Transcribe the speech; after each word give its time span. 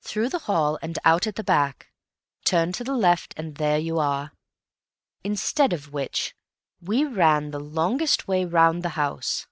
"Through 0.00 0.30
the 0.30 0.40
hall, 0.40 0.76
and 0.82 0.98
out 1.04 1.28
at 1.28 1.36
the 1.36 1.44
back; 1.44 1.92
turn 2.44 2.72
to 2.72 2.82
the 2.82 2.96
left 2.96 3.32
and 3.36 3.58
there 3.58 3.78
you 3.78 4.00
are. 4.00 4.32
Instead 5.22 5.72
of 5.72 5.92
which, 5.92 6.34
we 6.80 7.04
ran 7.04 7.52
the 7.52 7.60
longest 7.60 8.26
way 8.26 8.44
round 8.44 8.82
the 8.82 8.88
house. 8.98 9.46